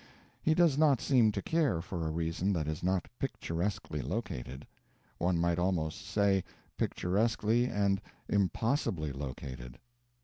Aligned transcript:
He 0.41 0.55
does 0.55 0.79
not 0.79 0.99
seem 0.99 1.31
to 1.33 1.43
care 1.43 1.79
for 1.79 2.07
a 2.07 2.11
reason 2.11 2.53
that 2.53 2.67
is 2.67 2.81
not 2.81 3.07
picturesquely 3.19 4.01
located; 4.01 4.65
one 5.19 5.37
might 5.37 5.59
almost 5.59 6.07
say 6.07 6.43
picturesquely 6.75 7.65
and 7.65 8.01
impossibly 8.27 9.11
located. 9.11 9.77